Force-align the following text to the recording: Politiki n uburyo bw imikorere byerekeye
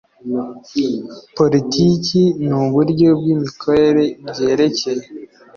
Politiki 1.37 2.21
n 2.47 2.49
uburyo 2.61 3.09
bw 3.19 3.25
imikorere 3.35 4.03
byerekeye 4.29 5.05